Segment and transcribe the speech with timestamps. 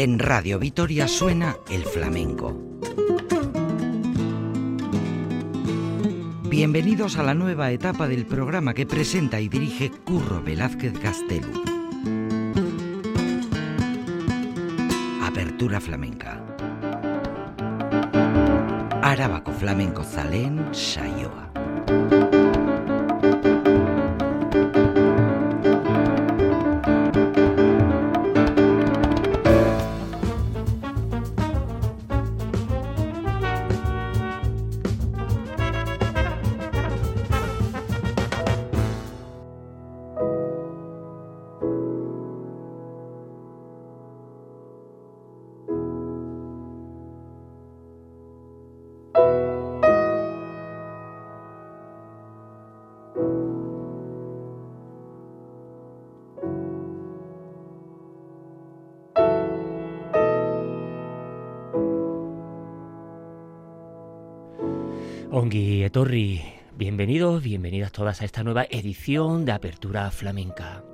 [0.00, 2.56] En Radio Vitoria suena el flamenco.
[6.48, 11.48] Bienvenidos a la nueva etapa del programa que presenta y dirige Curro Velázquez Castelo.
[15.20, 16.44] Apertura flamenca.
[19.02, 21.47] Arábaco flamenco zalén saioa.
[65.98, 66.42] Ongi Etorri,
[66.76, 70.84] bienvenidos, bienvenidas todas a esta nueva edición de Apertura Flamenca.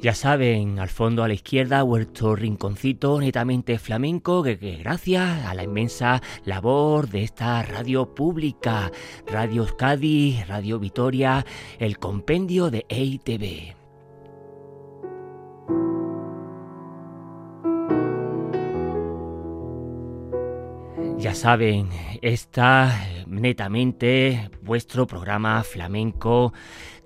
[0.00, 5.54] Ya saben, al fondo a la izquierda, vuestro rinconcito netamente flamenco, que, que, gracias a
[5.54, 8.90] la inmensa labor de esta radio pública,
[9.28, 11.46] Radio Euskadi, Radio Vitoria,
[11.78, 13.81] el compendio de EITV.
[21.22, 21.88] Ya saben,
[22.20, 26.52] está netamente vuestro programa flamenco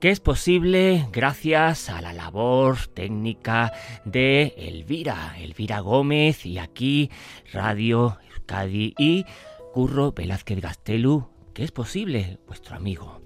[0.01, 3.75] que es posible gracias a la labor técnica
[4.07, 7.11] de Elvira, Elvira Gómez y aquí
[7.53, 9.27] Radio Euskadi y
[9.75, 13.21] Curro Velázquez Gastelu, que es posible vuestro amigo.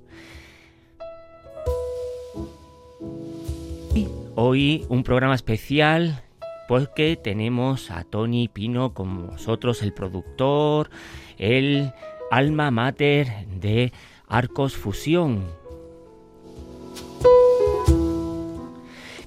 [3.94, 6.24] Y hoy un programa especial
[6.70, 10.88] porque tenemos a Tony Pino con nosotros, el productor,
[11.36, 11.92] el
[12.30, 13.92] alma mater de
[14.28, 15.48] Arcos Fusión,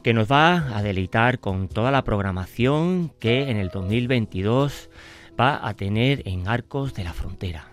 [0.03, 4.89] que nos va a deleitar con toda la programación que en el 2022
[5.37, 7.72] va a tener en Arcos de la Frontera.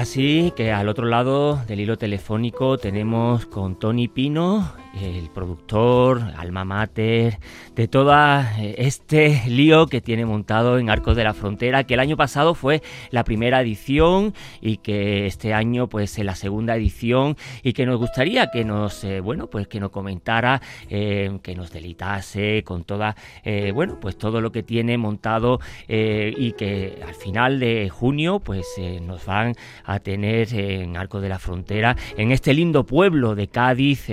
[0.00, 6.64] Así que al otro lado del hilo telefónico tenemos con Tony Pino, el productor, alma
[6.64, 7.38] mater,
[7.74, 8.10] de todo
[8.58, 12.82] este lío que tiene montado en Arcos de la Frontera, que el año pasado fue
[13.10, 17.98] la primera edición y que este año pues es la segunda edición y que nos
[17.98, 23.16] gustaría que nos, eh, bueno, pues que nos comentara, eh, que nos delitase con toda,
[23.44, 28.66] eh, bueno, pues todo lo que tiene montado y que al final de junio pues
[29.02, 34.08] nos van a tener en Arcos de la Frontera, en este lindo pueblo de Cádiz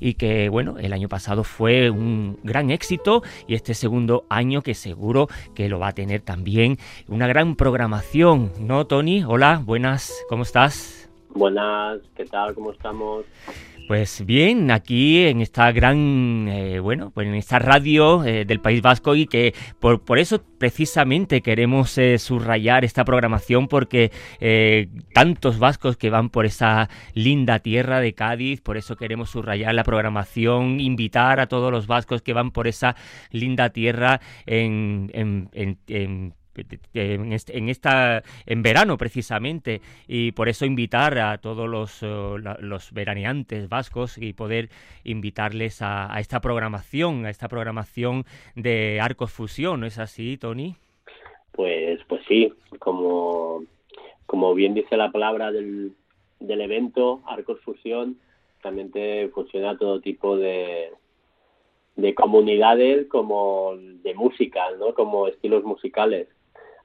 [0.00, 4.74] y que bueno, el año pasado fue un gran éxito y este segundo año que
[4.74, 6.78] seguro que lo va a tener también
[7.08, 9.24] una gran programación, ¿no, Tony?
[9.24, 11.08] Hola, buenas, ¿cómo estás?
[11.30, 12.54] Buenas, ¿qué tal?
[12.54, 13.24] ¿Cómo estamos?
[13.86, 18.82] Pues bien, aquí en esta gran, eh, bueno, pues en esta radio eh, del País
[18.82, 24.10] Vasco y que por, por eso precisamente queremos eh, subrayar esta programación porque
[24.40, 29.72] eh, tantos vascos que van por esa linda tierra de Cádiz, por eso queremos subrayar
[29.74, 32.96] la programación, invitar a todos los vascos que van por esa
[33.30, 36.34] linda tierra en, en, en, en
[36.94, 42.38] en, este, en, esta en verano precisamente y por eso invitar a todos los, uh,
[42.60, 44.70] los veraneantes vascos y poder
[45.04, 48.24] invitarles a, a, esta programación a esta programación
[48.54, 50.76] de Arcos Fusión ¿no es así Tony?
[51.52, 53.62] Pues pues sí como
[54.26, 55.92] como bien dice la palabra del,
[56.40, 58.18] del evento Arcos Fusión
[58.62, 60.90] también te fusiona todo tipo de
[61.96, 64.94] de comunidades como de música, ¿no?
[64.94, 66.28] Como estilos musicales.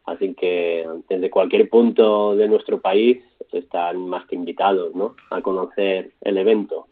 [0.06, 5.16] Así que desde cualquier punto de nuestro país están más que invitados ¿no?
[5.30, 6.88] a conocer el evento.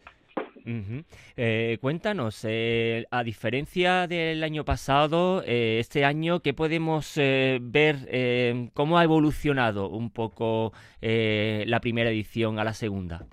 [0.65, 1.03] Uh -huh.
[1.37, 8.69] eh, cuéntanos, eh, a diferencia del año pasado, eh, este año, ¿qué podemos eh, ver?
[8.73, 13.25] ¿Cómo ha evolucionado un poco la primera edición a la segunda?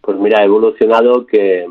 [0.00, 1.66] Pues mira, ha evolucionado que,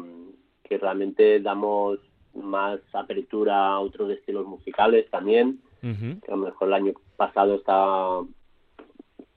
[0.64, 2.00] que realmente damos
[2.34, 5.60] más apertura a otros estilos musicales también.
[5.84, 8.24] A lo mejor el año pasado estaba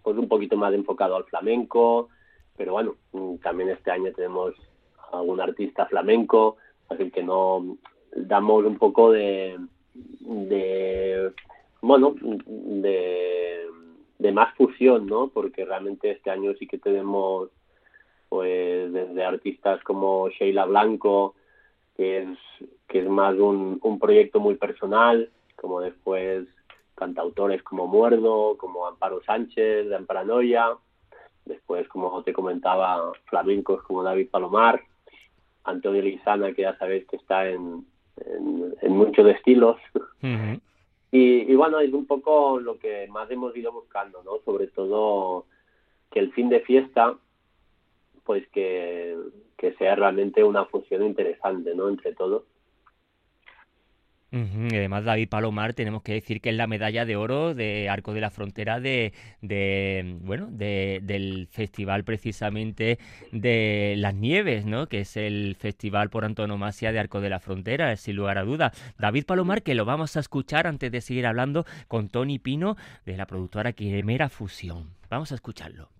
[0.02, 2.08] pues un poquito más enfocado al flamenco,
[2.56, 2.94] pero bueno,
[3.42, 4.54] también este año tenemos
[5.12, 6.56] algún artista flamenco,
[6.88, 7.76] así que no
[8.16, 9.58] damos un poco de,
[9.94, 11.32] de
[11.82, 15.28] bueno, de, más fusión, ¿no?
[15.28, 17.50] Porque realmente este año sí que tenemos
[18.28, 21.34] pues desde artistas como Sheila Blanco,
[21.96, 22.38] que es,
[22.86, 26.46] que es más un proyecto muy personal, como después
[26.94, 30.76] cantautores como Muerdo, como Amparo Sánchez de Amparanoia,
[31.44, 34.82] después como te comentaba flamencos como David Palomar,
[35.64, 37.86] Antonio Lizana que ya sabéis que está en,
[38.82, 39.76] en, muchos estilos.
[41.12, 44.38] y, y bueno, es un poco lo que más hemos ido buscando, ¿no?
[44.44, 45.46] Sobre todo
[46.10, 47.16] que el fin de fiesta
[48.28, 49.16] pues que,
[49.78, 51.88] sea realmente una función interesante, ¿no?
[51.88, 52.42] Entre todos.
[54.30, 58.20] Además, David Palomar, tenemos que decir que es la medalla de oro de Arco de
[58.20, 62.98] la Frontera de, de bueno, de, del festival precisamente
[63.32, 64.86] de las Nieves, ¿no?
[64.86, 68.72] Que es el festival por antonomasia de Arco de la Frontera, sin lugar a duda.
[68.98, 72.76] David Palomar, que lo vamos a escuchar antes de seguir hablando con Tony Pino
[73.06, 74.90] de la productora Quimera Fusión.
[75.08, 75.97] Vamos a escucharlo.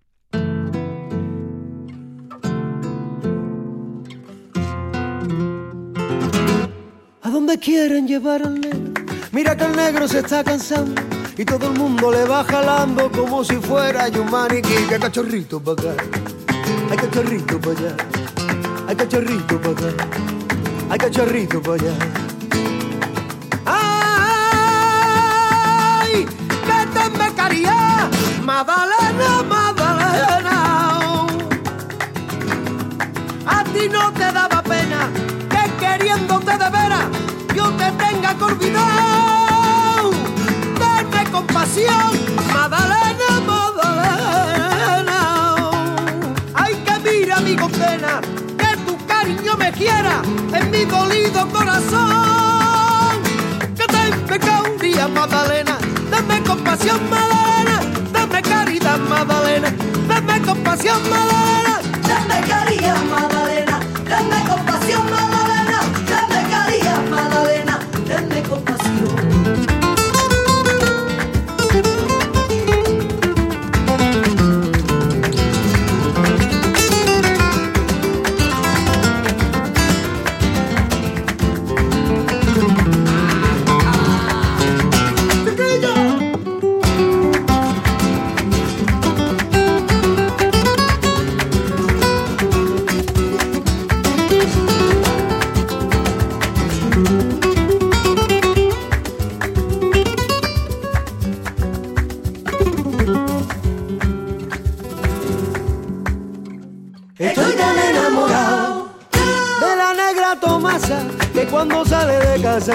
[7.39, 8.41] Dónde quieren llevar?
[9.31, 11.01] Mira que el negro se está cansando
[11.37, 14.75] y todo el mundo le va jalando como si fuera un maniquí.
[14.89, 16.03] Que cachorrito para acá,
[16.91, 17.95] hay cachorrito para allá,
[18.89, 19.87] hay cachorrito para acá,
[20.89, 21.93] hay cachorrito para allá.
[26.03, 26.25] ¡Ay!
[26.67, 28.09] ¡Que te me caría!
[28.43, 30.58] Madalena, Madalena.
[42.51, 45.19] Madalena, Madalena.
[46.55, 48.21] Ay, que mira mi condena,
[48.57, 53.21] que tu cariño me quiera en mi dolido corazón.
[53.77, 55.77] Que te peca un día, Madalena,
[56.09, 57.81] dame compasión, Madalena,
[58.11, 59.71] dame caridad, Madalena,
[60.07, 63.79] dame compasión, Madalena, dame caridad, Madalena,
[64.09, 65.03] dame compasión.
[65.03, 65.28] Madalena,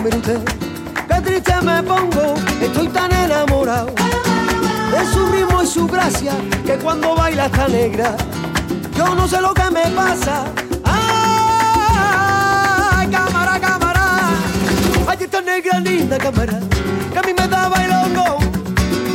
[0.02, 0.40] mire usted,
[1.08, 3.92] qué triste me pongo, estoy tan enamorado
[4.90, 6.32] de su ritmo y su gracia,
[6.66, 8.16] que cuando baila está negra,
[8.96, 10.46] yo no sé lo que me pasa.
[10.84, 11.86] Ay,
[13.08, 14.30] cámara, cámara,
[15.06, 16.60] allí está negra linda cámara,
[17.12, 18.38] que a mí me da bailongo.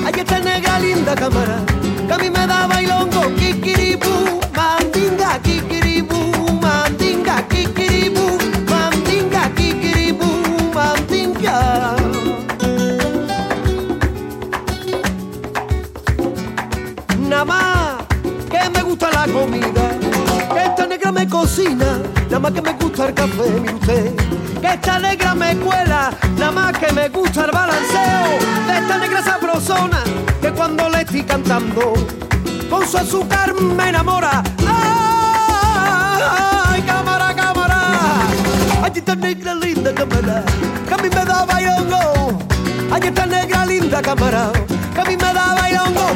[0.06, 1.58] Allí está negra linda cámara,
[2.08, 5.89] que a mí me da bailongo, kikiribu, mandinga, kikiribu,
[22.40, 24.16] nada más que me gusta el café, mi usted.
[24.62, 29.24] Que esta negra me cuela, nada más que me gusta el balanceo de esta negra
[29.24, 30.04] sabrosona,
[30.42, 31.94] que cuando le estoy cantando,
[32.70, 34.42] con su azúcar me enamora.
[36.72, 37.82] ¡Ay, cámara, cámara!
[38.84, 40.44] Allí está negra linda cámara,
[40.88, 42.40] que a mí me da bailongo.
[42.92, 44.52] Allí está negra linda cámara,
[44.94, 46.10] que a mí me da bailongo.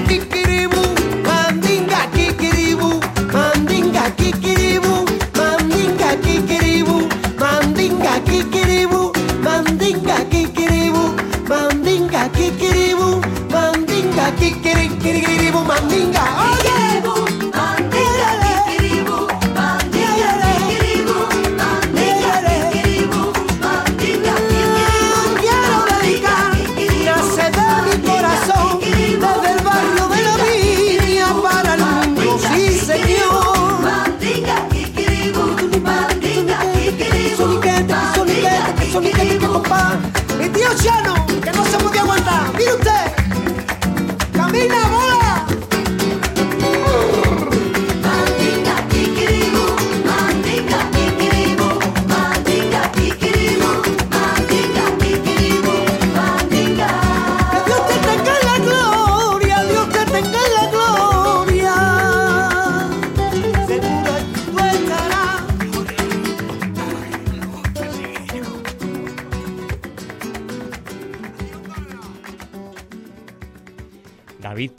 [15.93, 16.52] Kikiribu, mandinga.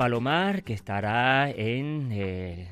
[0.05, 2.69] Palomar, que estará en, eh,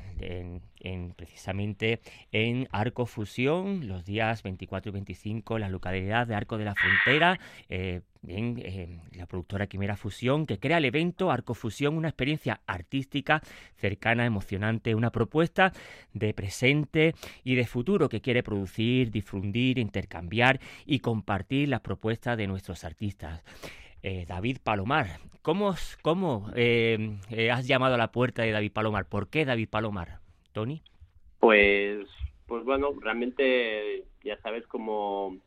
[1.15, 1.99] precisamente
[2.31, 6.75] en Arco Fusión los días 24 y 25 en la localidad de Arco de la
[6.75, 7.39] Frontera.
[7.69, 12.61] Eh, en eh, la productora Quimera Fusión, que crea el evento Arco Fusión, una experiencia
[12.67, 13.41] artística
[13.77, 15.73] cercana, emocionante, una propuesta
[16.13, 22.45] de presente y de futuro que quiere producir, difundir, intercambiar y compartir las propuestas de
[22.45, 23.41] nuestros artistas.
[24.03, 25.07] Eh, David Palomar.
[25.41, 29.07] ¿Cómo, cómo eh, eh, has llamado a la puerta de David Palomar?
[29.07, 30.19] ¿Por qué David Palomar,
[30.51, 30.81] Tony?
[31.39, 32.05] Pues,
[32.45, 35.37] pues bueno, realmente ya sabes cómo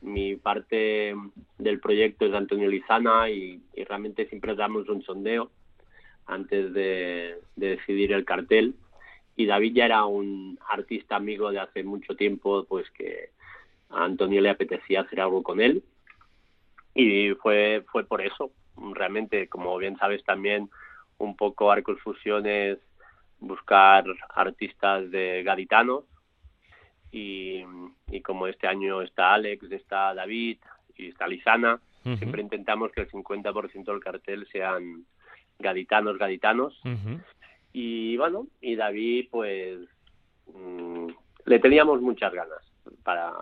[0.00, 1.14] mi parte
[1.58, 5.52] del proyecto es Antonio Lizana y, realmente siempre damos un sondeo
[6.26, 8.74] antes de, de, decidir el cartel.
[9.36, 13.30] Y David ya era un artista amigo de hace mucho tiempo, pues que
[13.90, 15.84] a Antonio le apetecía hacer algo con él
[16.98, 18.50] y fue, fue por eso.
[18.92, 20.68] Realmente, como bien sabes también,
[21.18, 22.78] un poco Arcos Fusiones
[23.38, 26.04] buscar artistas de gaditanos
[27.12, 27.62] y,
[28.10, 30.58] y, como este año está Alex, está David
[30.96, 35.04] y está Lisana, siempre intentamos que el 50% del cartel sean
[35.60, 36.80] gaditanos, gaditanos.
[37.72, 39.78] Y bueno, y David pues
[40.52, 41.06] mm,
[41.44, 42.60] le teníamos muchas ganas
[43.04, 43.32] para,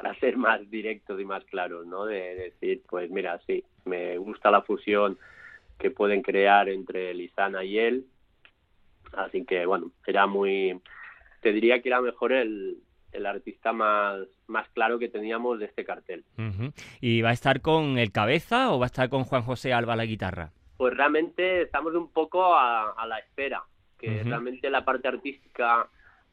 [0.00, 2.06] para ser más directos y más claros, ¿no?
[2.06, 5.18] De decir, pues mira, sí, me gusta la fusión
[5.78, 8.06] que pueden crear entre Lisana y él.
[9.12, 10.80] Así que, bueno, era muy...
[11.42, 12.78] Te diría que era mejor el,
[13.12, 16.24] el artista más, más claro que teníamos de este cartel.
[17.02, 19.96] ¿Y va a estar con el cabeza o va a estar con Juan José Alba
[19.96, 20.50] la guitarra?
[20.78, 23.62] Pues realmente estamos un poco a, la espera,
[23.98, 25.90] que realmente la parte artística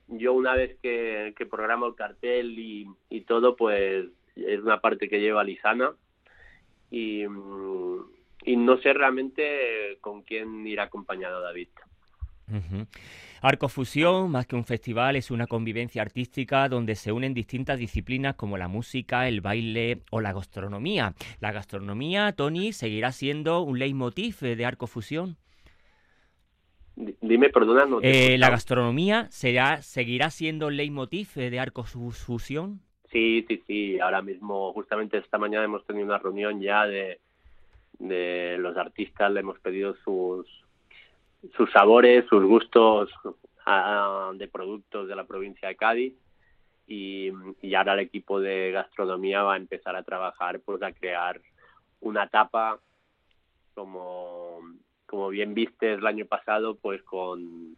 [0.08, 5.44] yo una vez que, programo el cartel y, todo, pues es una parte que lleva
[5.44, 5.94] Lisana
[6.92, 11.70] y, y no sé realmente con quién irá acompañado David.
[13.42, 18.58] Arcofusión, más que un festival, es una convivencia artística donde se unen distintas disciplinas como
[18.58, 21.14] la música, el baile o la gastronomía.
[21.40, 25.38] La gastronomía, Tony, seguirá siendo un leitmotiv de Arcofusión.
[26.98, 27.86] Dime, perdona.
[27.86, 32.82] No eh, ¿La gastronomía será, seguirá siendo el leitmotiv eh, de Arcos Fusión?
[33.12, 34.00] Sí, sí, sí.
[34.00, 37.20] Ahora mismo, justamente esta mañana hemos tenido una reunión ya de,
[38.00, 40.48] de los artistas, le hemos pedido sus,
[41.56, 43.12] sus sabores, sus gustos
[44.36, 46.14] de productos de la provincia de Cádiz
[46.88, 51.42] y, y, ahora el equipo de gastronomía va a empezar a trabajar pues a crear
[52.00, 52.80] una tapa
[53.76, 54.62] como
[55.08, 57.78] como bien viste el año pasado, pues con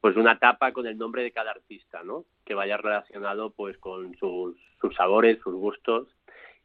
[0.00, 2.24] pues una tapa con el nombre de cada artista, ¿no?
[2.44, 6.06] Que vaya relacionado pues con sus, sus sabores, sus gustos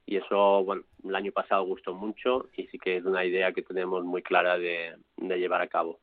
[0.05, 3.63] y eso, bueno, el año pasado gustó mucho y sí que es una idea que
[3.63, 5.99] tenemos muy clara de, de llevar a cabo.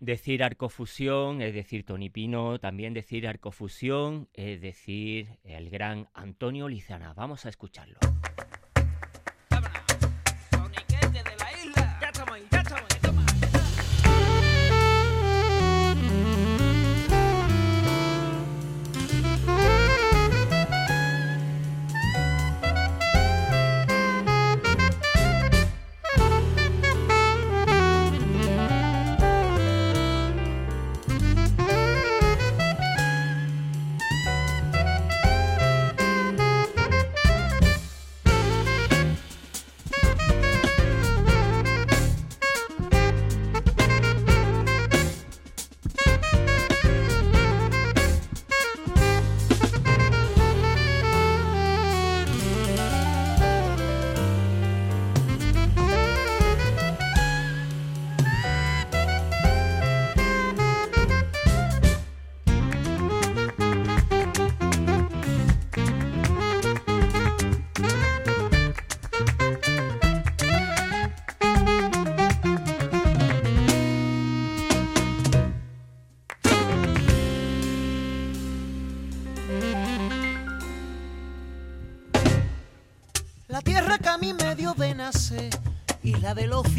[0.00, 7.14] Decir arcofusión, es decir, Tony Pino, también decir arcofusión, es decir, el gran Antonio Lizana.
[7.14, 7.98] Vamos a escucharlo.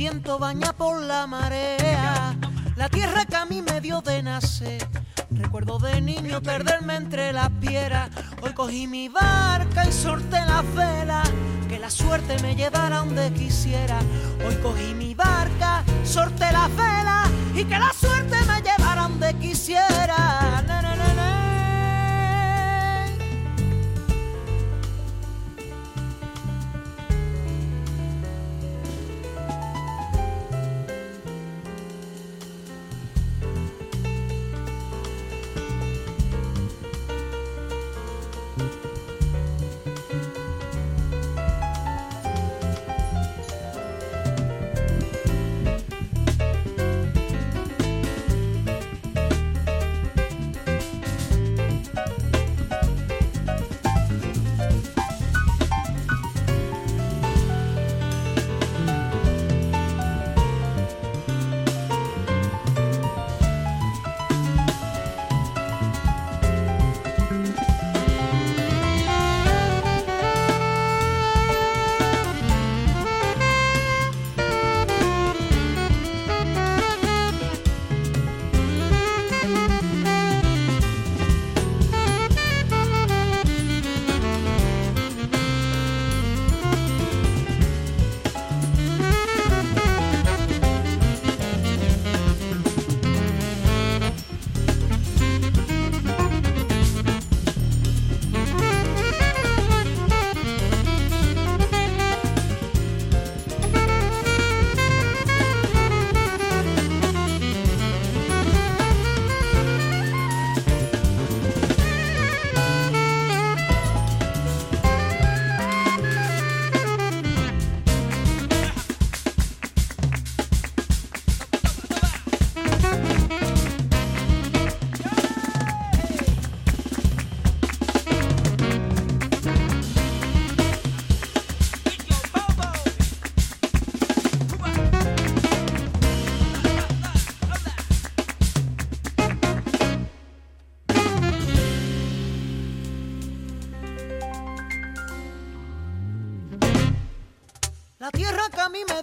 [0.01, 2.35] Vientos baña por la marea.
[2.75, 4.87] La tierra que a mí me dio de nacer.
[5.29, 8.09] Recuerdo de niño perderme entre las piedras.
[8.41, 11.21] Hoy cogí mi barca y sorté la vela.
[11.69, 13.99] Que la suerte me llevara donde quisiera.
[14.43, 17.29] Hoy cogí mi barca, sorté la vela.
[17.53, 20.00] Y que la suerte me llevara donde quisiera.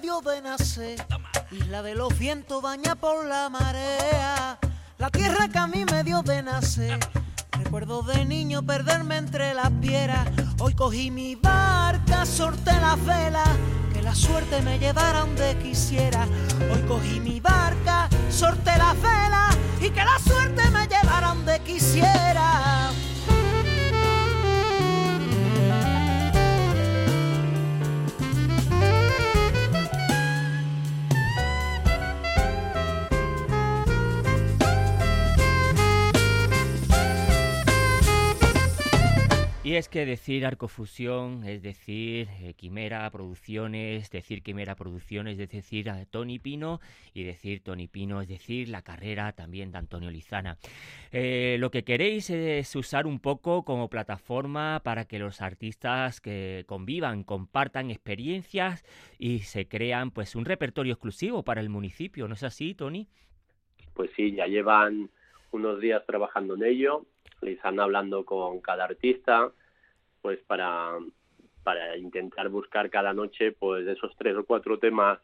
[0.00, 1.04] Me de nacer,
[1.50, 4.58] isla de los vientos baña por la marea.
[4.96, 7.00] La tierra que a mí me dio de nacer,
[7.50, 10.28] recuerdo de niño perderme entre las piedras.
[10.60, 13.44] Hoy cogí mi barca, sorté la vela,
[13.92, 16.26] que la suerte me llevara donde quisiera.
[16.72, 19.48] Hoy cogí mi barca, sorté la vela
[19.80, 22.92] y que la suerte me llevara donde quisiera.
[39.68, 45.92] Y es que decir Arcofusión es decir eh, Quimera Producciones, decir Quimera Producciones es decir
[46.10, 46.80] Tony Pino
[47.12, 50.56] y decir Tony Pino es decir la carrera también de Antonio Lizana.
[51.12, 56.64] Eh, lo que queréis es usar un poco como plataforma para que los artistas que
[56.66, 58.86] convivan, compartan experiencias
[59.18, 63.06] y se crean pues un repertorio exclusivo para el municipio, ¿no es así, Tony?
[63.92, 65.10] Pues sí, ya llevan
[65.50, 67.04] unos días trabajando en ello
[67.40, 69.50] le están hablando con cada artista,
[70.22, 70.98] pues para,
[71.62, 75.18] para intentar buscar cada noche pues esos tres o cuatro temas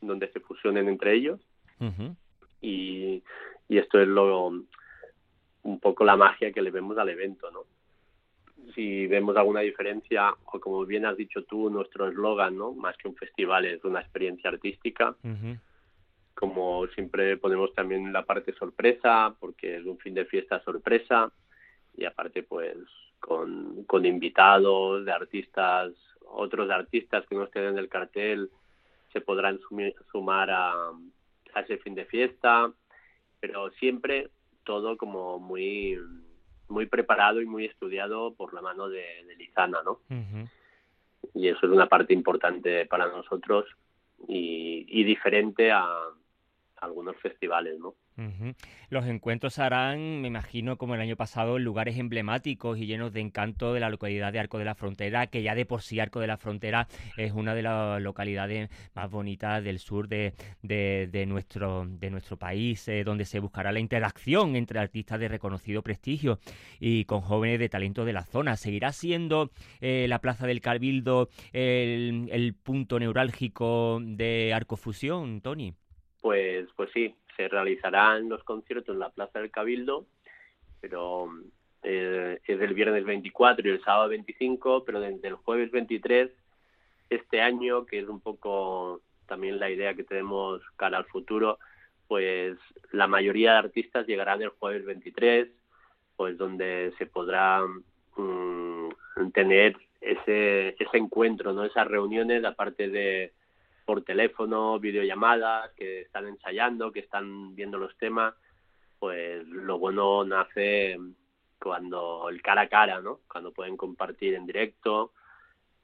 [0.00, 1.40] donde se fusionen entre ellos.
[2.60, 3.22] y,
[3.68, 4.52] y esto es lo
[5.62, 7.64] un poco la magia que le vemos al evento, ¿no?
[8.74, 12.72] Si vemos alguna diferencia, o como bien has dicho tú, nuestro eslogan, ¿no?
[12.72, 15.16] Más que un festival es una experiencia artística.
[16.34, 21.32] Como siempre ponemos también la parte sorpresa, porque es un fin de fiesta sorpresa
[22.00, 22.76] y aparte pues
[23.20, 25.92] con, con invitados de artistas,
[26.26, 28.50] otros artistas que no estén en el cartel
[29.12, 29.60] se podrán
[30.10, 32.72] sumar a, a, ese fin de fiesta,
[33.38, 34.30] pero siempre
[34.64, 35.98] todo como muy
[36.68, 40.00] muy preparado y muy estudiado por la mano de, de Lizana, ¿no?
[41.34, 43.66] Y eso es una parte importante para nosotros
[44.28, 46.12] y, y diferente a, a
[46.80, 47.96] algunos festivales, ¿no?
[48.88, 53.72] Los encuentros harán, me imagino, como el año pasado, lugares emblemáticos y llenos de encanto
[53.72, 56.26] de la localidad de Arco de la Frontera, que ya de por sí Arco de
[56.26, 62.10] la Frontera es una de las localidades más bonitas del sur de, de, nuestro, de
[62.10, 66.38] nuestro país, eh, donde se buscará la interacción entre artistas de reconocido prestigio
[66.78, 68.56] y con jóvenes de talento de la zona.
[68.56, 75.74] ¿Seguirá siendo eh, la Plaza del Cabildo el, el punto neurálgico de Arcofusión, Tony?
[76.20, 80.04] Pues, pues sí, se realizarán los conciertos en la Plaza del Cabildo,
[80.80, 81.30] pero
[81.82, 86.30] eh, es el viernes 24 y el sábado 25, pero desde el jueves 23
[87.08, 91.58] este año, que es un poco también la idea que tenemos cara al futuro,
[92.08, 92.58] pues
[92.92, 95.48] la mayoría de artistas llegarán el jueves 23,
[96.16, 97.62] pues donde se podrá
[98.16, 98.90] mm,
[99.32, 101.64] tener ese, ese encuentro, ¿no?
[101.64, 103.32] esas reuniones, aparte de
[103.84, 108.34] por teléfono, videollamadas, que están ensayando, que están viendo los temas,
[108.98, 110.98] pues lo bueno nace
[111.60, 113.20] cuando el cara a cara, ¿no?
[113.30, 115.12] Cuando pueden compartir en directo.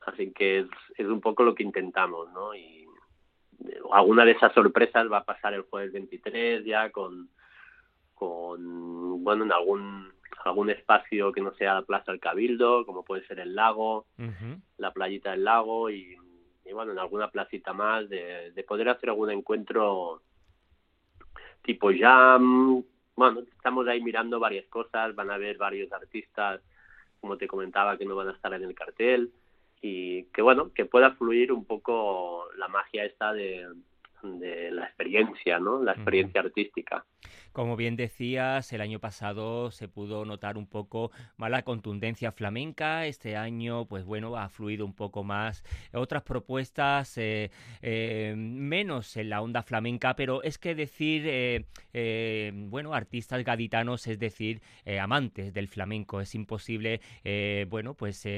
[0.07, 2.55] Así que es, es un poco lo que intentamos, ¿no?
[2.55, 2.87] Y
[3.93, 7.29] alguna de esas sorpresas va a pasar el jueves 23 ya con,
[8.15, 13.27] con bueno, en algún algún espacio que no sea la Plaza del Cabildo, como puede
[13.27, 14.07] ser el lago,
[14.79, 16.17] la playita del lago y
[16.69, 20.23] y bueno, en alguna placita más, de, de poder hacer algún encuentro
[21.63, 22.83] tipo jam.
[23.15, 26.61] Bueno, estamos ahí mirando varias cosas, van a haber varios artistas,
[27.21, 29.33] como te comentaba, que no van a estar en el cartel
[29.81, 33.67] y que bueno, que pueda fluir un poco la magia esta de,
[34.39, 35.83] de la experiencia, ¿no?
[35.83, 37.05] La experiencia artística.
[37.53, 43.07] Como bien decías, el año pasado se pudo notar un poco más la contundencia flamenca.
[43.07, 49.31] Este año, pues bueno, ha fluido un poco más otras propuestas, eh, eh, menos en
[49.31, 51.23] la onda flamenca, pero es que decir,
[51.95, 54.61] eh, bueno, artistas gaditanos, es decir,
[55.01, 56.21] amantes del flamenco.
[56.21, 57.01] Es imposible,
[57.69, 58.29] bueno, pues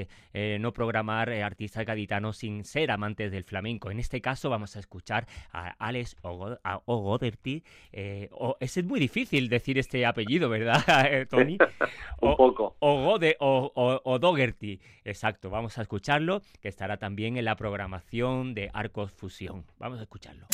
[0.61, 3.91] no programar artistas gaditanos sin ser amantes del flamenco.
[3.91, 7.63] En este caso vamos a escuchar a Alex Ogoderty.
[7.93, 10.83] ese es muy difícil decir este apellido, ¿verdad,
[11.31, 11.59] Tony?
[12.21, 12.77] Un poco.
[12.81, 14.81] O, o, Dogerty.
[15.05, 19.65] Exacto, vamos a escucharlo, que estará también en la programación de Arcos Fusión.
[19.79, 20.47] Vamos a escucharlo.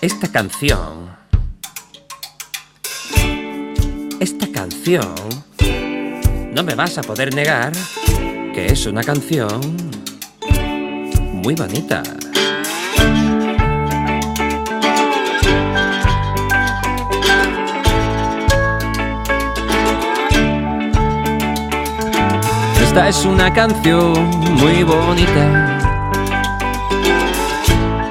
[0.00, 1.16] Esta canción.
[4.20, 5.14] Esta canción.
[6.52, 7.72] No me vas a poder negar
[8.54, 9.60] que es una canción
[11.32, 12.02] muy bonita.
[22.88, 25.78] Esta es una canción muy bonita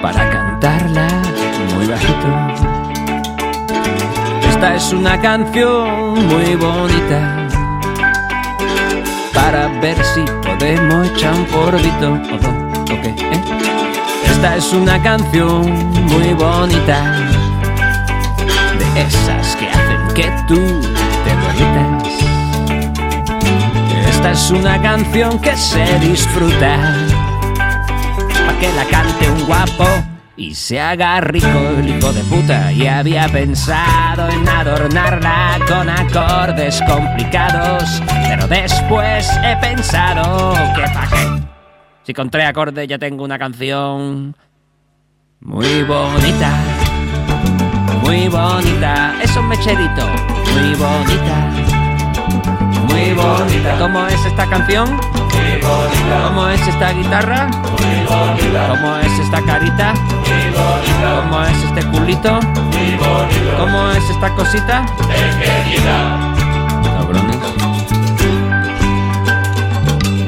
[0.04, 1.08] para cantarla
[1.76, 2.28] muy bajito.
[4.48, 7.48] Esta es una canción muy bonita
[9.34, 12.14] para ver si podemos echar un porbito
[12.84, 13.42] okay, eh.
[14.30, 17.28] Esta es una canción muy bonita
[18.78, 20.82] de esas que hacen que tú
[21.26, 22.27] te derritas.
[24.18, 26.76] Esta es una canción que se disfruta
[28.48, 29.86] pa' que la cante un guapo
[30.36, 32.72] y se haga rico el hijo de puta.
[32.72, 41.44] Y había pensado en adornarla con acordes complicados, pero después he pensado que pa' qué.
[42.02, 44.36] Si con tres acordes ya tengo una canción
[45.42, 46.52] muy bonita,
[48.02, 49.14] muy bonita.
[49.22, 50.08] Es mecherito,
[50.56, 51.77] muy bonita,
[52.98, 53.78] muy bonita.
[53.80, 54.96] ¿Cómo es esta canción?
[54.96, 56.24] Muy bonita.
[56.28, 57.48] ¿Cómo es esta guitarra?
[57.48, 58.68] Muy bonita.
[58.70, 59.94] ¿Cómo es esta carita?
[59.94, 61.22] Muy bonita.
[61.22, 62.40] ¿Cómo es este culito?
[62.42, 63.58] Muy bonito.
[63.58, 64.86] ¿Cómo es esta cosita?
[65.08, 66.34] Pequeñita.
[66.98, 67.38] Cabrones.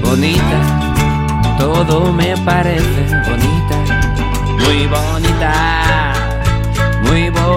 [0.02, 0.60] Bonita.
[1.58, 3.78] Todo me parece bonita.
[4.64, 5.79] Muy bonita.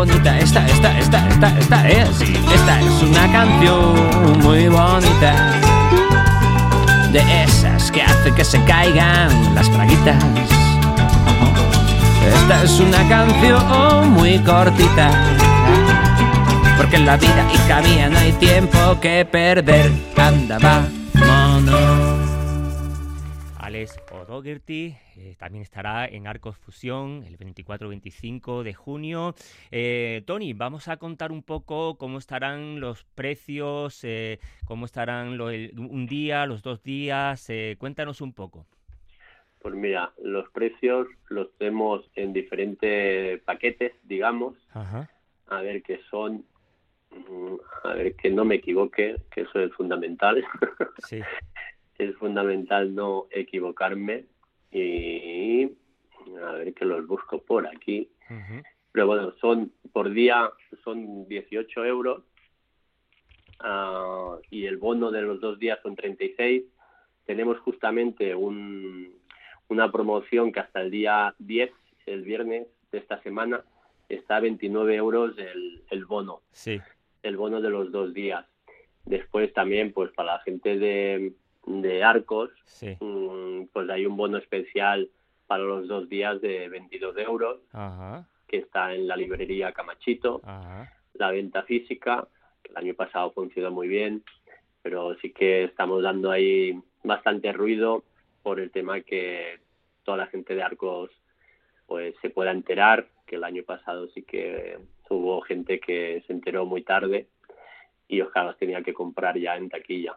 [0.02, 0.36] Bonita.
[0.36, 2.20] Esta, esta, esta, esta, esta es.
[2.20, 5.52] Esta es una canción muy bonita
[7.12, 10.24] de esas que hace que se caigan las braguitas.
[12.34, 15.08] Esta es una canción muy cortita,
[16.76, 19.92] porque en la vida, hija mía, no hay tiempo que perder.
[20.16, 20.58] Anda,
[21.14, 22.11] vámonos.
[23.72, 29.34] Alex O'Dougherty eh, también estará en Arcos Fusión el 24-25 de junio.
[29.70, 35.48] Eh, Tony, vamos a contar un poco cómo estarán los precios, eh, cómo estarán lo-
[35.48, 37.50] el- un día, los dos días.
[37.78, 38.66] cuéntanos un poco.
[39.62, 45.08] Pues mira, los precios los tenemos en diferentes paquetes, digamos, Ajá.
[45.46, 46.44] a ver que son,
[47.10, 47.54] mm,
[47.84, 50.44] a ver que no me equivoque, que eso es fundamental.
[51.08, 51.20] Sí.
[52.02, 54.26] es fundamental no equivocarme
[54.70, 55.64] y
[56.42, 58.08] a ver que los busco por aquí.
[58.92, 60.50] Pero bueno, son por día
[60.84, 62.22] son 18 euros
[63.60, 66.64] ah, y el bono de los dos días son 36.
[67.26, 69.14] Tenemos justamente un,
[69.68, 71.70] una promoción que hasta el día 10,
[72.06, 73.62] el viernes de esta semana,
[74.08, 76.80] está a 29 euros el, el bono Sí.
[77.22, 78.44] el bono de los dos días.
[79.04, 81.32] Después también, pues para la gente de,
[81.66, 82.96] de Arcos, Sí.
[83.00, 85.08] mm, pues hay un bono especial
[85.46, 88.26] para los dos días de 22 euros, Ajá.
[88.48, 90.40] que está en la librería Camachito.
[90.44, 90.92] Ajá.
[91.14, 92.26] La venta física,
[92.62, 94.22] que el año pasado funcionó muy bien,
[94.82, 98.02] pero sí que estamos dando ahí bastante ruido
[98.42, 99.60] por el tema que
[100.04, 101.10] toda la gente de Arcos
[101.86, 104.78] pues se pueda enterar, que el año pasado sí que
[105.10, 107.26] hubo gente que se enteró muy tarde
[108.08, 110.16] y ojalá las tenía que comprar ya en taquilla.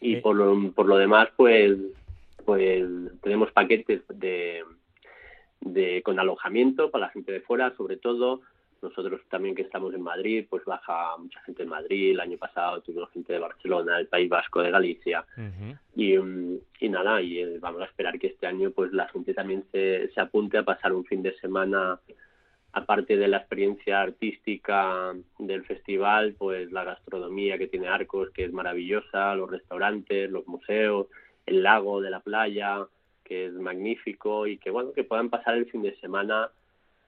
[0.00, 0.20] Y Eh.
[0.20, 1.76] por, lo, por lo demás, pues,
[2.44, 2.84] pues
[3.22, 4.62] tenemos paquetes de,
[5.60, 8.40] de con alojamiento para la gente de fuera, sobre todo.
[8.82, 12.10] Nosotros también que estamos en Madrid, pues baja mucha gente en Madrid.
[12.10, 15.24] El año pasado tuvimos gente de Barcelona, el País Vasco, de Galicia.
[15.94, 19.32] Y, mm, y nada, y eh, vamos a esperar que este año pues la gente
[19.32, 21.98] también se, se apunte a pasar un fin de semana,
[22.76, 28.52] aparte de la experiencia artística del festival, pues la gastronomía que tiene Arcos, que es
[28.52, 31.06] maravillosa, los restaurantes, los museos,
[31.46, 32.86] el lago de la playa,
[33.24, 36.50] que es magnífico, y que bueno, que puedan pasar el fin de semana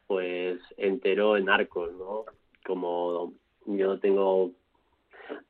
[0.06, 2.24] pues entero en Arcos, ¿no?
[2.64, 3.34] Como
[3.66, 4.52] yo tengo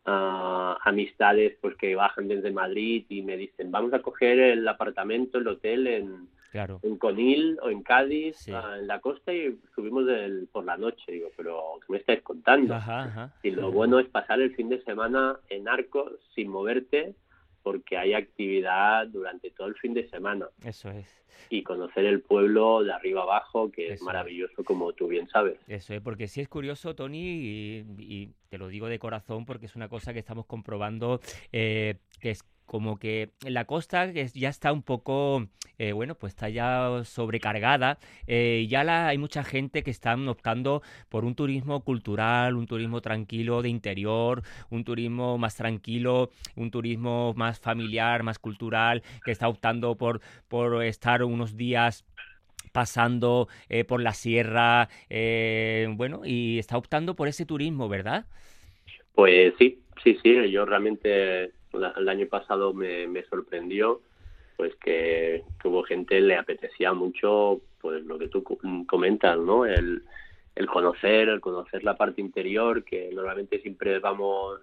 [0.05, 5.39] ah, amistades pues que bajan desde Madrid y me dicen vamos a coger el apartamento,
[5.39, 6.81] el hotel en, Claro.
[6.83, 8.53] en Conil o en Cádiz, Sí.
[8.55, 11.13] ah, en la costa y subimos del- por la noche.
[11.13, 12.75] Digo, pero ¿qué me estáis contando?
[12.75, 13.35] Ajá, ajá.
[13.43, 17.15] Y lo bueno es pasar el fin de semana en Arcos sin moverte
[17.63, 21.07] porque hay actividad durante todo el fin de semana Eso es.
[21.51, 24.07] y conocer el pueblo de arriba abajo que Eso es es.
[24.07, 25.59] maravilloso como tú bien sabes.
[25.69, 29.67] Eso es, porque sí es curioso, Tony, y, y te lo digo de corazón porque
[29.67, 31.21] es una cosa que estamos comprobando,
[31.53, 36.51] eh, que es como que la costa ya está un poco, eh, bueno, pues está
[36.51, 42.57] ya sobrecargada, eh, ya la, hay mucha gente que están optando por un turismo cultural,
[42.57, 49.03] un turismo tranquilo de interior, un turismo más tranquilo, un turismo más familiar, más cultural,
[49.25, 52.05] que está optando por, por estar unos días
[52.73, 58.27] pasando eh, por la sierra, bueno, y está optando por ese turismo, ¿verdad?
[59.15, 64.01] Pues sí, sí, sí, yo realmente el año pasado me, me sorprendió
[64.57, 69.65] pues que, que hubo gente le apetecía mucho pues lo que tú cu- comentas, ¿no?
[69.65, 70.03] El,
[70.57, 74.61] el conocer, el conocer la parte interior, que normalmente siempre vamos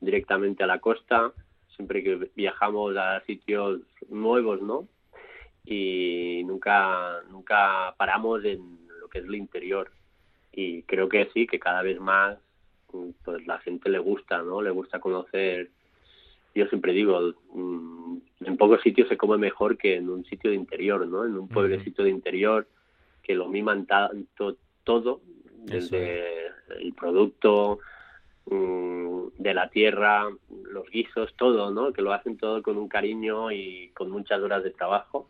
[0.00, 1.32] directamente a la costa,
[1.74, 4.86] siempre que viajamos a sitios nuevos, ¿no?
[5.64, 9.90] Y nunca, nunca paramos en lo que es el interior.
[10.52, 12.38] Y creo que sí, que cada vez más
[13.24, 14.60] pues la gente le gusta, ¿no?
[14.62, 15.70] Le gusta conocer.
[16.54, 20.56] Yo siempre digo, mm, en pocos sitios se come mejor que en un sitio de
[20.56, 21.24] interior, ¿no?
[21.24, 22.66] En un pueblecito de interior
[23.22, 25.20] que lo miman tanto todo,
[25.64, 26.46] desde
[26.80, 27.78] el producto
[28.46, 30.28] mm, de la tierra,
[30.70, 31.92] los guisos, todo, ¿no?
[31.92, 35.28] Que lo hacen todo con un cariño y con muchas horas de trabajo,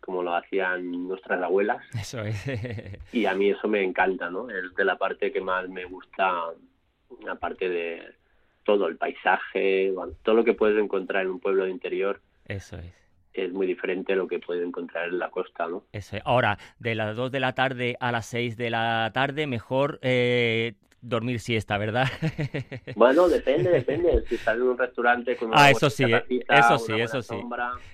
[0.00, 1.82] como lo hacían nuestras abuelas.
[1.94, 2.36] Eso es.
[3.12, 4.48] y a mí eso me encanta, ¿no?
[4.50, 6.52] Es de la parte que más me gusta,
[7.28, 8.02] aparte de
[8.66, 12.20] todo, el paisaje, todo lo que puedes encontrar en un pueblo de interior.
[12.46, 12.92] Eso es
[13.36, 15.84] es muy diferente a lo que puede encontrar en la costa, ¿no?
[15.92, 16.16] Eso.
[16.24, 20.74] Ahora, de las 2 de la tarde a las 6 de la tarde, mejor eh,
[21.02, 22.06] dormir siesta, ¿verdad?
[22.96, 24.24] Bueno, depende, depende.
[24.28, 27.36] Si estás en un restaurante con una ah, eso sí, eh, eso sí, eso sí,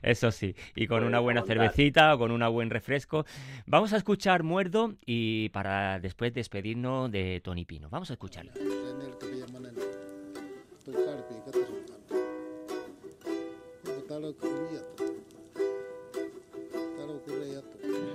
[0.03, 0.55] eso sí.
[0.77, 3.25] Y con una buena cervecita o con un buen refresco.
[3.67, 7.89] Vamos a escuchar Muerdo y para después despedirnos de Tony Pino.
[7.91, 8.53] Vamos a escucharlo.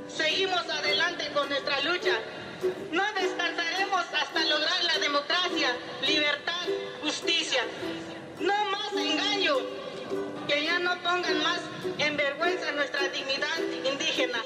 [0.10, 2.20] Seguimos adelante con nuestra lucha.
[2.92, 5.70] No descansaremos hasta lograr la democracia,
[6.06, 6.68] libertad,
[7.02, 7.62] justicia.
[8.42, 9.56] No más engaño.
[10.48, 11.62] Que ya no pongan más
[12.00, 14.44] en vergüenza nuestra dignidad indígena.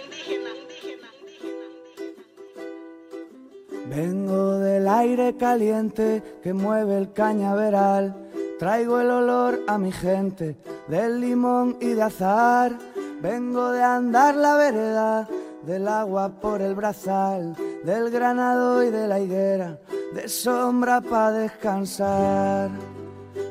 [3.93, 8.15] Vengo del aire caliente que mueve el cañaveral.
[8.57, 10.55] Traigo el olor a mi gente
[10.87, 12.77] del limón y de azar.
[13.21, 15.27] Vengo de andar la vereda,
[15.65, 19.77] del agua por el brazal, del granado y de la higuera,
[20.13, 22.69] de sombra para descansar,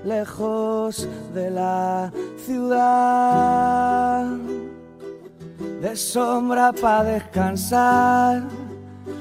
[0.07, 2.11] lejos de la
[2.46, 4.24] ciudad.
[5.83, 8.48] De sombra para descansar,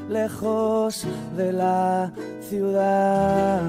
[0.09, 1.05] lejos
[1.37, 3.61] de la ciudad.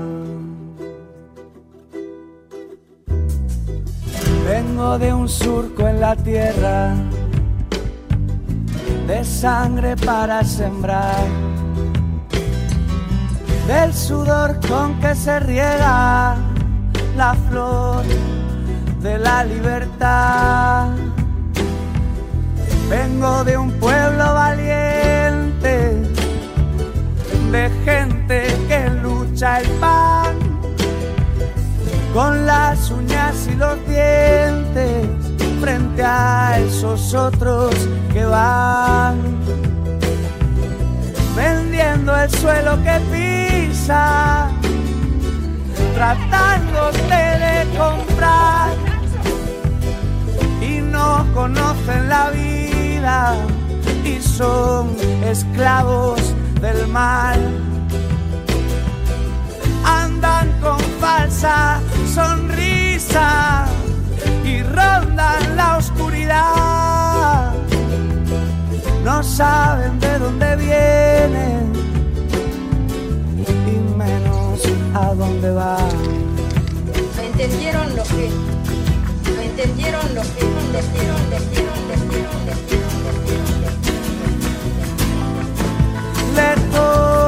[4.49, 6.95] Vengo de un surco en la tierra,
[9.07, 11.27] de sangre para sembrar,
[13.69, 16.37] del sudor con que se riega
[17.17, 18.05] la flor
[19.03, 20.89] de la libertad.
[22.89, 25.20] Vengo de un pueblo valiente,
[27.53, 30.37] de gente que lucha el pan
[32.15, 35.09] con las uñas y los dientes
[35.61, 37.75] frente a esos otros
[38.13, 39.19] que van
[41.35, 44.49] vendiendo el suelo que pisa,
[45.95, 48.71] tratándote de comprar
[50.61, 53.35] y no conocen la vida
[54.05, 57.41] y son esclavos del mal.
[59.85, 61.81] Andan con falsa
[62.15, 63.67] sonrisa
[64.45, 67.53] y rondan la oscuridad.
[69.05, 71.73] No saben de dónde vienen
[73.67, 74.61] y menos
[74.95, 75.89] a dónde van.
[77.23, 78.29] Entendieron lo que,
[79.35, 82.41] no entendieron lo que, entendieron, entendieron, entendieron.
[86.73, 87.20] Lejos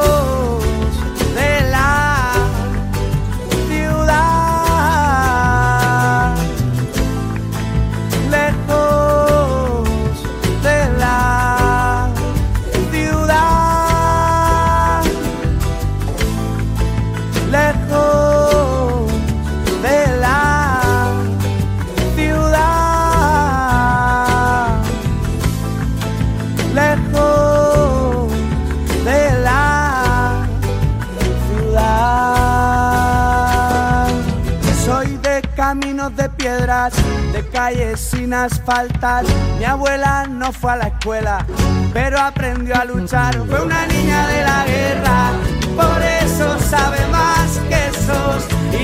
[37.63, 39.25] calles sin asfaltar.
[39.59, 41.47] Mi abuela no fue a la escuela,
[41.93, 43.33] pero aprendió a luchar.
[43.47, 45.31] Fue una niña de la guerra,
[45.77, 48.39] por eso sabe más que esos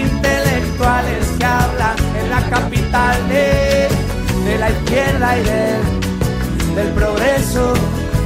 [0.05, 3.89] intelectuales que hablan en la capital de,
[4.61, 7.75] la izquierda y del, del progreso,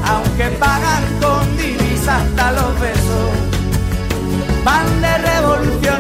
[0.07, 3.31] aunque pagan con divisas hasta los besos.
[4.65, 5.13] Van de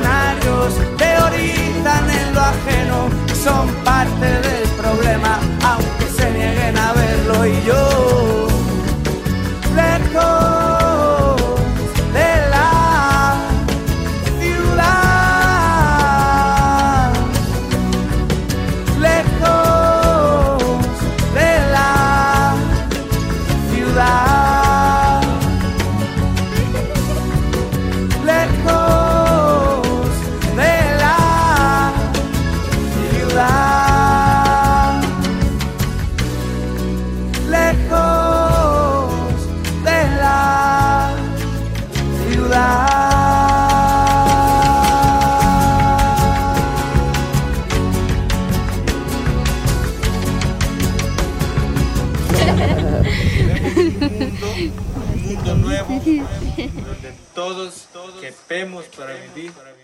[0.02, 3.08] revolucionarios, teorizan en lo ajeno
[3.42, 7.46] son parte del problema, aunque se nieguen a verlo.
[7.46, 8.48] Y yo,
[9.74, 10.51] lejos
[56.74, 59.52] donde todos, todos quepemos para vivir.
[59.52, 59.81] Para vivir.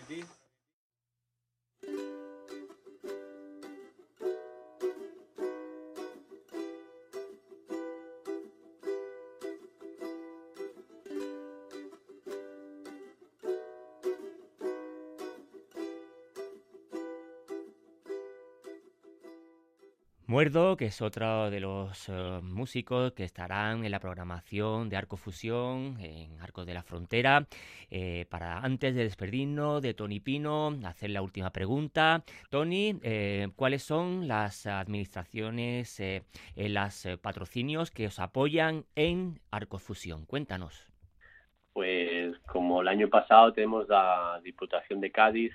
[20.38, 25.16] Muerdo, que es otro de los eh, músicos que estarán en la programación de Arco
[25.16, 27.48] Fusión en Arcos de la Frontera.
[27.90, 32.22] Eh, para antes de despedirnos de Tony Pino, hacer la última pregunta.
[32.50, 36.00] Tony, eh, ¿cuáles son las administraciones,
[36.54, 40.24] los patrocinios que os apoyan en Arco Fusión?
[40.24, 40.86] Cuéntanos.
[41.72, 45.52] Pues como el año pasado tenemos la Diputación de Cádiz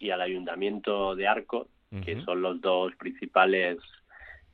[0.00, 1.68] y al Ayuntamiento de Arco,
[2.04, 3.78] que son los dos principales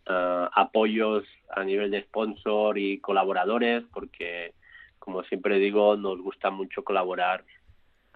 [0.08, 4.52] uh, apoyos a nivel de sponsor y colaboradores, porque,
[4.98, 7.44] como siempre digo, nos gusta mucho colaborar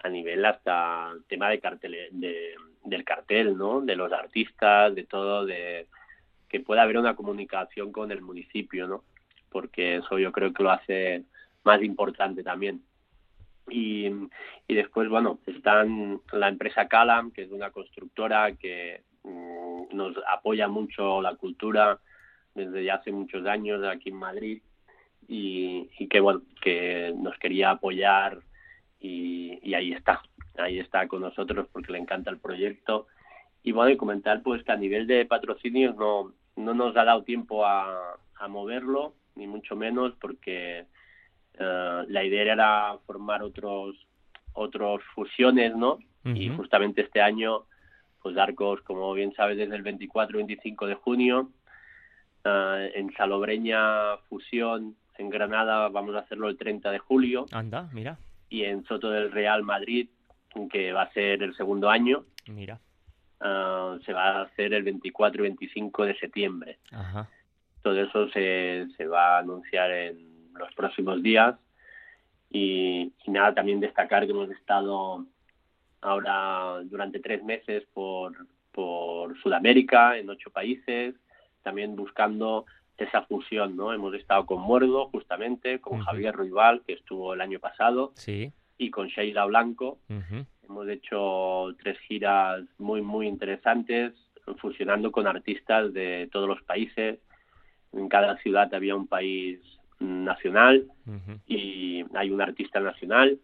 [0.03, 3.81] a nivel hasta tema de cartel, de, del cartel, ¿no?
[3.81, 5.87] De los artistas, de todo, de
[6.47, 9.03] que pueda haber una comunicación con el municipio, ¿no?
[9.49, 11.23] Porque eso yo creo que lo hace
[11.63, 12.81] más importante también.
[13.69, 14.07] Y,
[14.67, 19.01] y después, bueno, están la empresa Calam, que es una constructora que
[19.91, 21.99] Nos apoya mucho la cultura
[22.55, 24.61] desde ya hace muchos años aquí en Madrid
[25.27, 28.39] y, que bueno que nos quería apoyar
[28.99, 30.21] y, ahí está
[30.57, 33.07] ahí está con nosotros porque le encanta el proyecto.
[33.63, 37.23] Y bueno y comentar pues que a nivel de patrocinios no no nos ha dado
[37.23, 38.17] tiempo a,
[38.47, 40.85] moverlo ni mucho menos porque
[41.59, 43.97] eh, la idea era formar otros
[44.53, 47.65] otros fusiones no y justamente este año
[48.21, 51.49] pues Arcos, como bien sabes, desde el 24-25 de junio.
[52.43, 57.45] Eh, en Salobreña Fusión, en Granada, vamos a hacerlo el 30 de julio.
[57.51, 58.17] Anda, mira.
[58.49, 60.09] Y en Soto del Real Madrid,
[60.71, 62.25] que va a ser el segundo año.
[62.47, 62.79] Mira.
[63.41, 66.79] Eh, se va a hacer el 24 y 25 de septiembre.
[66.91, 67.29] Ajá.
[67.81, 71.55] Todo eso se, se va a anunciar en los próximos días.
[72.49, 75.25] Y, y nada, también destacar que hemos estado
[76.01, 78.35] ahora durante tres meses por,
[78.71, 81.15] por Sudamérica, en ocho países,
[81.63, 82.65] también buscando
[82.97, 83.93] esa fusión, ¿no?
[83.93, 88.51] Hemos estado con Muerdo, justamente, con Javier Ruibal, que estuvo el año pasado, sí.
[88.77, 89.99] y con Sheila Blanco.
[90.63, 94.13] Hemos hecho tres giras muy, muy interesantes,
[94.57, 97.19] fusionando con artistas de todos los países.
[97.93, 99.59] En cada ciudad había un país
[99.99, 100.87] nacional
[101.47, 103.39] y hay un artista nacional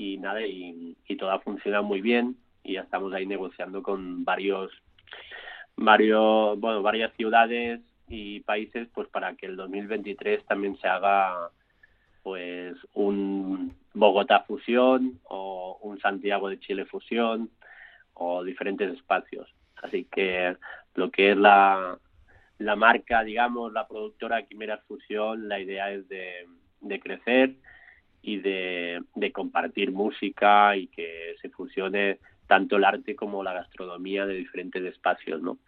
[0.00, 2.34] y nada, y, y todo ha funcionado muy bien
[2.64, 4.72] y ya estamos ahí negociando con varios,
[5.76, 11.50] varios, bueno, varias ciudades y países pues para que el 2023 también se haga
[12.22, 17.50] pues un Bogotá fusión o un Santiago de Chile fusión
[18.14, 19.52] o diferentes espacios.
[19.82, 20.56] Así que
[20.94, 21.98] lo que es la,
[22.56, 26.46] la marca, digamos, la productora Quimera Fusión, la idea es de,
[26.80, 27.56] de crecer
[28.22, 29.02] y de,
[29.32, 35.40] compartir música y que se fusione tanto el arte como la gastronomía de diferentes espacios,
[35.40, 35.58] ¿no?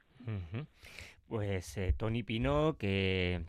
[1.29, 3.41] Pues eh, Tony Pino, que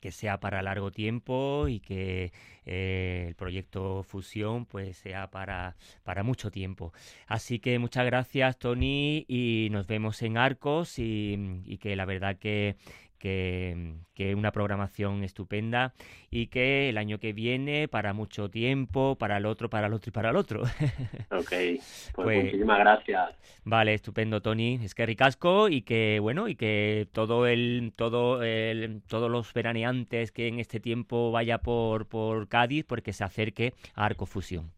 [0.00, 2.32] que sea para largo tiempo y que
[2.64, 6.92] eh, el proyecto Fusión pues sea para, para mucho tiempo.
[7.26, 12.36] Así que muchas gracias Tony y nos vemos en Arcos y, y que la verdad
[12.36, 12.76] que
[13.18, 13.94] que,
[14.36, 15.92] una programación estupenda
[16.30, 20.10] y que el año que viene, para mucho tiempo, para el otro, para el otro
[20.10, 20.62] y para el otro.
[21.30, 23.30] Ok, pues, pues, muchísimas gracias.
[23.64, 24.80] Vale, estupendo, Tony.
[24.82, 30.32] Es que ricasco y que, bueno, y que todo el, todo el, todos los veraneantes
[30.32, 34.72] que en este tiempo vaya por, por Cádiz, porque se acerque a Arco Fusión.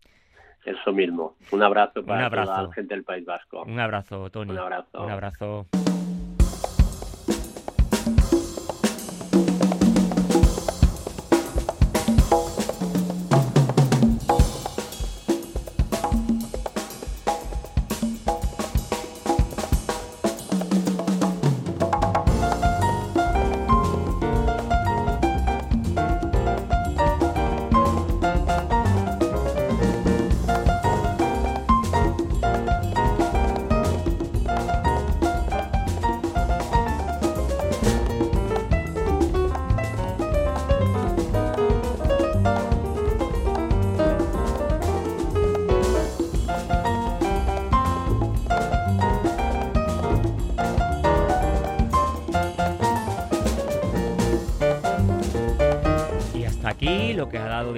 [0.64, 1.36] Eso mismo.
[1.53, 3.62] Un abrazo para toda la gente del País Vasco.
[3.62, 4.53] Un abrazo, Tony.
[4.53, 5.03] Un abrazo.
[5.03, 5.66] Un abrazo.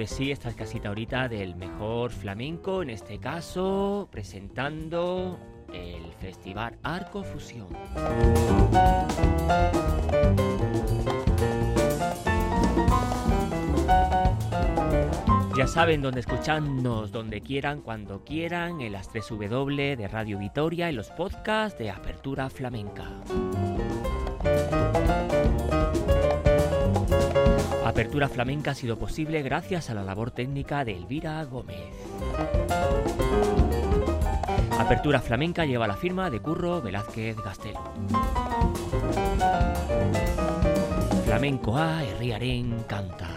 [0.03, 5.39] De sí esta casita ahorita del mejor flamenco, en este caso presentando
[5.73, 7.69] el Festival Arco Fusión.
[15.57, 20.97] Ya saben dónde escucharnos, donde quieran, cuando quieran, en las 3W de Radio Vitoria, en
[20.97, 23.09] los podcasts de Apertura Flamenca.
[27.85, 31.93] Apertura Flamenca ha sido posible gracias a la labor técnica de Elvira Gómez.
[34.79, 37.81] Apertura Flamenca lleva la firma de Curro Velázquez Gastelo.
[41.25, 43.29] Flamenco A, Herriaren canta.